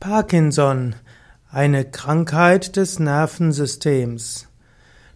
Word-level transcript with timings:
Parkinson, 0.00 0.94
eine 1.52 1.84
Krankheit 1.84 2.76
des 2.76 2.98
Nervensystems. 2.98 4.48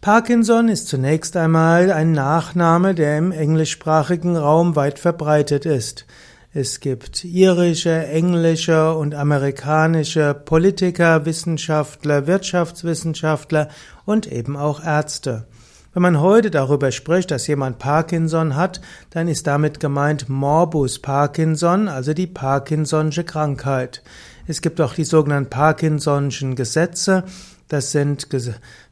Parkinson 0.00 0.70
ist 0.70 0.88
zunächst 0.88 1.36
einmal 1.36 1.92
ein 1.92 2.12
Nachname, 2.12 2.94
der 2.94 3.18
im 3.18 3.30
englischsprachigen 3.30 4.38
Raum 4.38 4.76
weit 4.76 4.98
verbreitet 4.98 5.66
ist. 5.66 6.06
Es 6.54 6.80
gibt 6.80 7.26
irische, 7.26 8.06
englische 8.06 8.94
und 8.94 9.14
amerikanische 9.14 10.32
Politiker, 10.32 11.26
Wissenschaftler, 11.26 12.26
Wirtschaftswissenschaftler 12.26 13.68
und 14.06 14.32
eben 14.32 14.56
auch 14.56 14.82
Ärzte. 14.82 15.46
Wenn 15.92 16.02
man 16.02 16.20
heute 16.20 16.50
darüber 16.50 16.90
spricht, 16.90 17.32
dass 17.32 17.48
jemand 17.48 17.78
Parkinson 17.78 18.56
hat, 18.56 18.80
dann 19.10 19.28
ist 19.28 19.46
damit 19.46 19.78
gemeint 19.78 20.30
Morbus 20.30 21.00
Parkinson, 21.00 21.88
also 21.88 22.14
die 22.14 22.28
Parkinson'sche 22.28 23.24
Krankheit. 23.24 24.02
Es 24.50 24.62
gibt 24.62 24.80
auch 24.80 24.94
die 24.94 25.04
sogenannten 25.04 25.48
Parkinson'schen 25.48 26.56
Gesetze. 26.56 27.22
Das 27.68 27.92
sind, 27.92 28.26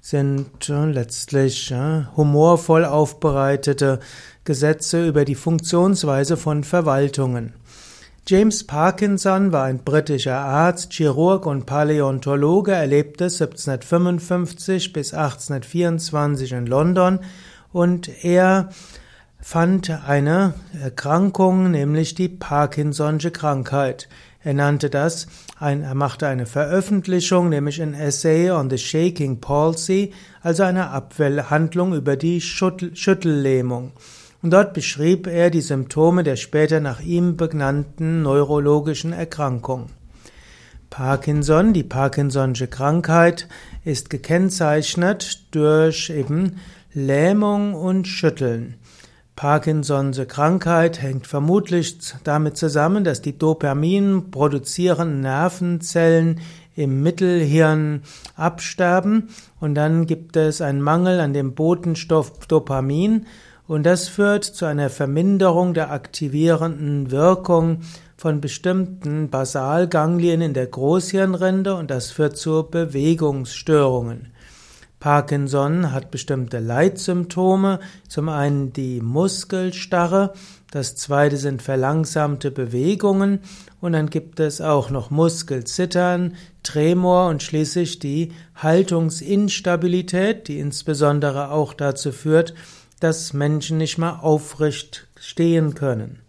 sind 0.01 0.69
äh, 0.69 0.85
letztlich 0.85 1.73
äh, 1.73 2.05
humorvoll 2.17 2.85
aufbereitete 2.85 3.99
Gesetze 4.45 5.09
über 5.09 5.25
die 5.25 5.35
Funktionsweise 5.35 6.37
von 6.37 6.63
Verwaltungen. 6.63 7.55
James 8.29 8.69
Parkinson 8.69 9.51
war 9.51 9.65
ein 9.65 9.83
britischer 9.83 10.37
Arzt, 10.39 10.93
Chirurg 10.93 11.45
und 11.45 11.67
Paläontologe. 11.67 12.71
Er 12.71 12.87
lebte 12.87 13.25
1755 13.25 14.93
bis 14.93 15.13
1824 15.13 16.53
in 16.53 16.67
London 16.67 17.19
und 17.73 18.25
er 18.25 18.69
fand 19.41 19.91
eine 20.07 20.55
Erkrankung, 20.81 21.73
nämlich 21.73 22.15
die 22.15 22.29
Parkinson'sche 22.29 23.33
Krankheit. 23.33 24.09
Er 24.45 24.55
nannte 24.55 24.89
das, 24.89 25.27
ein, 25.61 25.83
er 25.83 25.95
machte 25.95 26.27
eine 26.27 26.47
Veröffentlichung, 26.47 27.49
nämlich 27.49 27.83
ein 27.83 27.95
Essay 27.95 28.51
on 28.51 28.71
the 28.71 28.79
Shaking 28.79 29.41
Palsy, 29.41 30.13
also 30.41 30.63
eine 30.63 30.91
Abhandlung 30.91 31.95
über 31.95 32.17
die 32.17 32.41
Schüttel, 32.41 32.95
Schüttellähmung. 32.95 33.93
Und 34.41 34.53
dort 34.53 34.73
beschrieb 34.73 35.27
er 35.27 35.51
die 35.51 35.61
Symptome 35.61 36.23
der 36.23 36.37
später 36.37 36.79
nach 36.79 37.01
ihm 37.01 37.37
benannten 37.37 38.23
neurologischen 38.23 39.13
Erkrankung. 39.13 39.91
Parkinson, 40.91 41.73
die 41.73 41.83
Parkinson'sche 41.83 42.69
Krankheit, 42.69 43.49
ist 43.85 44.11
gekennzeichnet 44.11 45.43
durch 45.51 46.11
eben 46.11 46.61
Lähmung 46.95 47.75
und 47.75 48.07
Schütteln. 48.07 48.75
Parkinson'sche 49.39 50.27
Krankheit 50.27 51.01
hängt 51.01 51.29
vermutlich 51.29 51.97
damit 52.25 52.57
zusammen, 52.57 53.05
dass 53.05 53.23
die 53.23 53.39
Dopamin 53.39 54.33
produzierenden 54.33 55.21
Nervenzellen 55.21 56.41
im 56.75 57.05
Mittelhirn 57.05 58.03
absterben 58.35 59.29
und 59.61 59.77
dann 59.77 60.07
gibt 60.07 60.37
es 60.37 60.61
einen 60.61 60.83
Mangel 60.83 61.21
an 61.21 61.35
dem 61.35 61.55
Botenstoff 61.55 62.49
Dopamin 62.49 63.27
und 63.69 63.87
das 63.87 64.09
führt 64.09 64.43
zu 64.43 64.65
einer 64.65 64.91
Verminderung 64.91 65.73
der 65.73 65.93
aktivierenden 65.93 67.13
Wirkung 67.13 67.83
von 68.17 68.41
bestimmten 68.41 69.31
Basalganglien 69.31 70.41
in 70.41 70.53
der 70.53 70.67
Großhirnrinde 70.67 71.77
und 71.77 71.93
das 71.93 72.11
führt 72.11 72.37
zu 72.37 72.65
Bewegungsstörungen. 72.69 74.33
Parkinson 75.01 75.93
hat 75.93 76.11
bestimmte 76.11 76.59
Leitsymptome, 76.59 77.81
zum 78.09 78.29
einen 78.29 78.73
die 78.73 79.01
Muskelstarre, 79.01 80.33
das 80.71 80.97
zweite 80.97 81.39
sind 81.39 81.63
verlangsamte 81.63 82.51
Bewegungen. 82.51 83.41
Und 83.81 83.93
dann 83.93 84.11
gibt 84.11 84.39
es 84.41 84.61
auch 84.61 84.91
noch 84.91 85.11
Muskelzittern, 85.11 86.35
Tremor 86.63 87.29
und 87.29 87.43
schließlich 87.43 88.01
die 88.01 88.33
Haltungsinstabilität, 88.57 90.49
die 90.49 90.59
insbesondere 90.59 91.51
auch 91.51 91.73
dazu 91.73 92.13
führt, 92.13 92.55
dass 93.01 93.33
Menschen 93.33 93.79
nicht 93.79 93.97
mehr 93.97 94.23
aufrecht 94.23 95.07
stehen 95.19 95.75
können. 95.75 96.21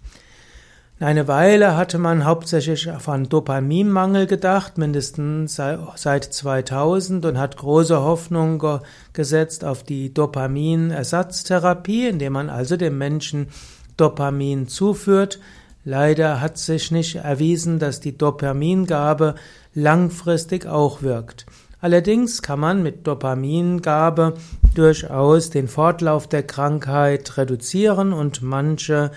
Eine 1.01 1.29
Weile 1.29 1.77
hatte 1.77 1.97
man 1.97 2.25
hauptsächlich 2.25 2.89
von 2.99 3.29
Dopaminmangel 3.29 4.27
gedacht, 4.27 4.77
mindestens 4.77 5.55
seit 5.95 6.25
2000 6.25 7.25
und 7.25 7.37
hat 7.37 7.55
große 7.55 8.01
Hoffnung 8.01 8.81
gesetzt 9.13 9.63
auf 9.63 9.83
die 9.83 10.13
Dopaminersatztherapie, 10.13 12.09
indem 12.09 12.33
man 12.33 12.49
also 12.49 12.75
dem 12.75 12.97
Menschen 12.97 13.47
Dopamin 13.95 14.67
zuführt. 14.67 15.39
Leider 15.85 16.41
hat 16.41 16.57
sich 16.57 16.91
nicht 16.91 17.15
erwiesen, 17.15 17.79
dass 17.79 18.01
die 18.01 18.17
Dopamingabe 18.17 19.35
langfristig 19.73 20.65
auch 20.65 21.01
wirkt. 21.01 21.45
Allerdings 21.79 22.41
kann 22.41 22.59
man 22.59 22.83
mit 22.83 23.07
Dopamingabe 23.07 24.33
durchaus 24.75 25.49
den 25.49 25.67
Fortlauf 25.67 26.27
der 26.27 26.43
Krankheit 26.43 27.37
reduzieren 27.37 28.13
und 28.13 28.41
manche, 28.41 29.11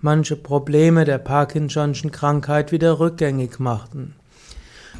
manche 0.00 0.36
Probleme 0.36 1.04
der 1.04 1.24
Parkinson'schen 1.24 2.10
Krankheit 2.10 2.72
wieder 2.72 2.98
rückgängig 2.98 3.58
machen. 3.58 4.14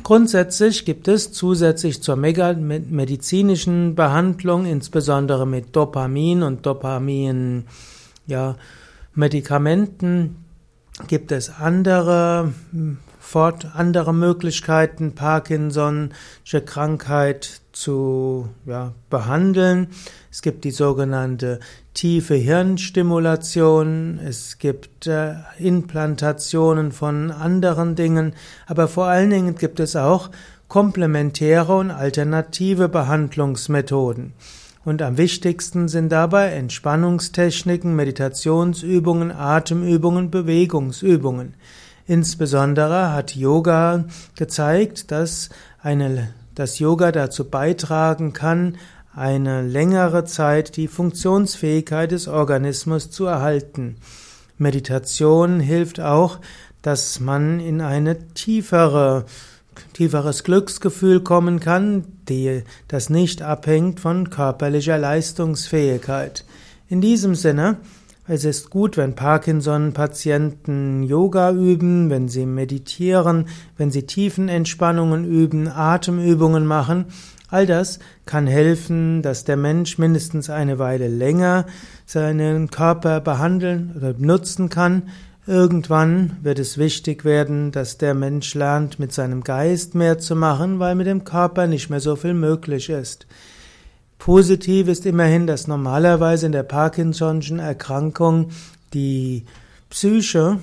Grundsätzlich 0.03 0.85
gibt 0.85 1.07
es 1.07 1.33
zusätzlich 1.33 2.03
zur 2.03 2.17
medizinischen 2.17 3.95
Behandlung, 3.95 4.67
insbesondere 4.67 5.47
mit 5.47 5.77
Dopamin 5.77 6.43
und 6.43 6.67
Dopamin, 6.67 7.65
ja, 8.27 8.57
Medikamenten, 9.15 10.45
gibt 11.07 11.31
es 11.33 11.51
andere 11.51 12.53
fort 13.23 13.69
andere 13.75 14.13
Möglichkeiten, 14.13 15.15
Parkinson'sche 15.17 16.61
Krankheit 16.61 17.62
zu 17.73 18.49
ja, 18.67 18.93
behandeln. 19.11 19.89
Es 20.31 20.43
gibt 20.43 20.65
die 20.65 20.71
sogenannte 20.71 21.61
tiefe 21.95 22.35
Hirnstimulation, 22.35 24.19
es 24.25 24.59
gibt 24.59 25.07
äh, 25.07 25.35
Implantationen 25.59 26.93
von 26.93 27.31
anderen 27.31 27.95
Dingen, 27.95 28.35
aber 28.67 28.89
vor 28.89 29.07
allen 29.07 29.31
Dingen 29.31 29.57
gibt 29.57 29.81
es 29.81 29.97
auch 29.97 30.31
komplementäre 30.69 31.77
und 31.77 31.91
alternative 31.91 32.89
Behandlungsmethoden. 32.89 34.33
Und 34.85 35.01
am 35.01 35.17
wichtigsten 35.17 35.87
sind 35.87 36.11
dabei 36.11 36.49
Entspannungstechniken, 36.53 37.95
Meditationsübungen, 37.95 39.31
Atemübungen, 39.31 40.31
Bewegungsübungen. 40.31 41.55
Insbesondere 42.07 43.13
hat 43.13 43.37
Yoga 43.37 44.05
gezeigt, 44.35 45.13
dass 45.13 45.51
eine, 45.83 46.35
dass 46.55 46.79
Yoga 46.79 47.13
dazu 47.13 47.49
beitragen 47.49 48.33
kann, 48.33 48.77
eine 49.15 49.63
längere 49.63 50.25
Zeit 50.25 50.77
die 50.77 50.89
Funktionsfähigkeit 50.89 52.13
des 52.13 52.29
Organismus 52.29 53.11
zu 53.11 53.27
erhalten. 53.27 53.97
Meditation 54.59 55.61
hilft 55.61 56.01
auch, 56.01 56.39
dass 56.81 57.21
man 57.21 57.61
in 57.61 57.81
eine 57.81 58.29
tiefere, 58.35 59.27
tieferes 59.93 60.45
Glücksgefühl 60.45 61.21
kommen 61.21 61.61
kann, 61.61 62.05
die, 62.29 62.63
das 62.89 63.11
nicht 63.11 63.43
abhängt 63.43 64.01
von 64.01 64.31
körperlicher 64.31 64.99
Leistungsfähigkeit. 64.99 66.45
In 66.89 67.01
diesem 67.01 67.35
Sinne 67.35 67.79
es 68.29 68.45
ist 68.45 68.71
gut, 68.71 68.97
wenn 68.97 69.17
Parkinson-Patienten 69.17 71.03
Yoga 71.03 71.51
üben, 71.51 72.09
wenn 72.09 72.29
sie 72.29 72.47
meditieren, 72.47 73.49
wenn 73.77 73.91
sie 73.91 74.05
Tiefenentspannungen 74.05 75.25
üben, 75.25 75.67
Atemübungen 75.67 76.65
machen. 76.65 77.07
All 77.49 77.67
das 77.67 77.99
kann 78.25 78.47
helfen, 78.47 79.23
dass 79.23 79.45
der 79.45 79.57
Mensch 79.57 79.99
mindestens 79.99 80.51
eine 80.51 80.79
Weile 80.79 81.09
länger 81.09 81.67
seinen 82.07 82.71
Körper 82.71 83.21
behandeln 83.21 83.93
oder 83.97 84.15
nutzen 84.17 84.69
kann. 84.69 85.03
Irgendwann 85.45 86.37
wird 86.43 86.61
es 86.61 86.79
wichtig 86.79 87.25
werden, 87.25 87.73
dass 87.73 87.99
der 87.99 88.15
Mensch 88.15 88.55
lernt, 88.55 89.01
mit 89.01 89.13
seinem 89.13 89.43
Geist 89.43 89.97
mehr 89.97 90.19
zu 90.19 90.37
machen, 90.37 90.79
weil 90.79 90.95
mit 90.95 91.09
dem 91.09 91.25
Körper 91.25 91.67
nicht 91.67 91.91
mehr 91.91 91.99
so 91.99 92.15
viel 92.15 92.35
möglich 92.35 92.89
ist. 92.89 93.27
Positiv 94.25 94.87
ist 94.87 95.05
immerhin, 95.05 95.49
dass 95.49 95.67
normalerweise 95.67 96.47
in 96.47 96.53
der 96.53 96.63
Parkinson'schen 96.63 97.61
Erkrankung 97.61 98.51
die 98.95 99.47
Psyche, 99.91 100.61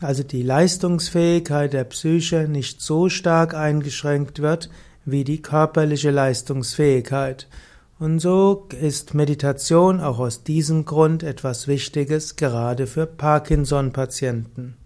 also 0.00 0.22
die 0.22 0.42
Leistungsfähigkeit 0.42 1.74
der 1.74 1.84
Psyche 1.84 2.48
nicht 2.48 2.80
so 2.80 3.10
stark 3.10 3.52
eingeschränkt 3.52 4.40
wird 4.40 4.70
wie 5.04 5.24
die 5.24 5.42
körperliche 5.42 6.10
Leistungsfähigkeit. 6.10 7.48
Und 7.98 8.20
so 8.20 8.66
ist 8.80 9.12
Meditation 9.12 10.00
auch 10.00 10.18
aus 10.18 10.42
diesem 10.42 10.86
Grund 10.86 11.22
etwas 11.22 11.68
Wichtiges, 11.68 12.36
gerade 12.36 12.86
für 12.86 13.04
Parkinson-Patienten. 13.04 14.78